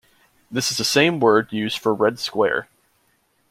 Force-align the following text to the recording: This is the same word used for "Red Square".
This 0.49 0.71
is 0.71 0.79
the 0.79 0.83
same 0.83 1.19
word 1.19 1.51
used 1.53 1.77
for 1.77 1.93
"Red 1.93 2.17
Square". 2.17 2.67